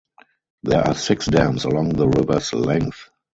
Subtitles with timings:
[0.63, 3.11] There are six dams along the river's length.